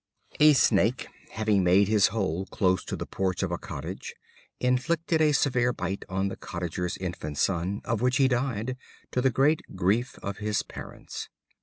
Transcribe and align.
A 0.39 0.53
Snake, 0.53 1.05
having 1.33 1.63
made 1.63 1.87
his 1.87 2.07
hole 2.07 2.47
close 2.47 2.83
to 2.85 2.95
the 2.95 3.05
porch 3.05 3.43
of 3.43 3.51
a 3.51 3.59
cottage, 3.59 4.15
inflicted 4.59 5.21
a 5.21 5.31
severe 5.31 5.73
bite 5.73 6.05
on 6.09 6.27
the 6.27 6.35
Cottager's 6.35 6.97
infant 6.97 7.37
son, 7.37 7.81
of 7.85 8.01
which 8.01 8.17
he 8.17 8.27
died, 8.27 8.77
to 9.11 9.21
the 9.21 9.29
great 9.29 9.61
grief 9.75 10.17
of 10.23 10.39
his 10.39 10.63
parents. 10.63 11.29